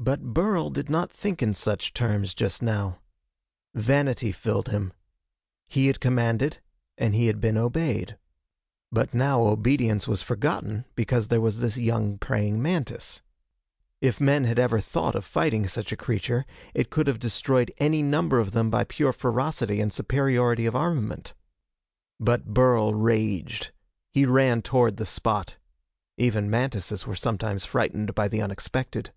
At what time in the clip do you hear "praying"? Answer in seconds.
12.16-12.62